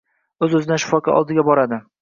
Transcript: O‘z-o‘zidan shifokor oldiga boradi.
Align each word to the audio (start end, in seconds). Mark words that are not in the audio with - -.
O‘z-o‘zidan 0.47 0.83
shifokor 0.85 1.21
oldiga 1.21 1.47
boradi. 1.53 1.85